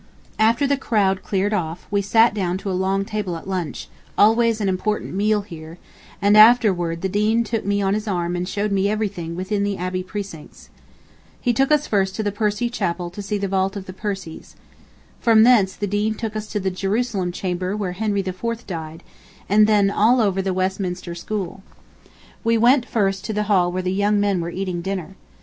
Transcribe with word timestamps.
After 0.39 0.65
the 0.65 0.77
crowd 0.77 1.21
cleared 1.21 1.53
off, 1.53 1.85
we 1.91 2.01
sat 2.01 2.33
down 2.33 2.57
to 2.57 2.71
a 2.71 2.73
long 2.73 3.05
table 3.05 3.37
at 3.37 3.47
lunch, 3.47 3.87
always 4.17 4.59
an 4.59 4.67
important 4.67 5.13
meal 5.13 5.41
here, 5.41 5.77
and 6.19 6.35
afterward 6.35 7.01
the 7.03 7.07
Dean 7.07 7.43
took 7.43 7.65
me 7.67 7.83
on 7.83 7.93
his 7.93 8.07
arm 8.07 8.35
and 8.35 8.49
showed 8.49 8.71
me 8.71 8.89
everything 8.89 9.35
within 9.35 9.63
the 9.63 9.77
Abbey 9.77 10.01
precincts. 10.01 10.71
He 11.39 11.53
took 11.53 11.71
us 11.71 11.85
first 11.85 12.15
to 12.15 12.23
the 12.23 12.31
Percy 12.31 12.67
Chapel 12.67 13.11
to 13.11 13.21
see 13.21 13.37
the 13.37 13.47
vault 13.47 13.75
of 13.75 13.85
the 13.85 13.93
Percys.... 13.93 14.55
From 15.19 15.43
thence 15.43 15.75
the 15.75 15.85
Dean 15.85 16.15
took 16.15 16.35
us 16.35 16.47
to 16.47 16.59
the 16.59 16.71
Jerusalem 16.71 17.31
chamber 17.31 17.77
where 17.77 17.91
Henry 17.91 18.21
IV 18.21 18.65
died, 18.65 19.03
then 19.49 19.91
all 19.91 20.19
over 20.19 20.41
the 20.41 20.51
Westminster 20.51 21.13
school. 21.13 21.61
We 22.43 22.55
first 22.57 22.63
went 22.95 23.13
to 23.25 23.33
the 23.33 23.43
hall 23.43 23.71
where 23.71 23.83
the 23.83 23.93
young 23.93 24.19
men 24.19 24.41
were 24.41 24.49
eating 24.49 24.81
their 24.81 24.95
dinner. 24.95 25.15